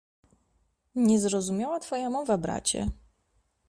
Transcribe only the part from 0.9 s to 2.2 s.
Niezrozumiała twoja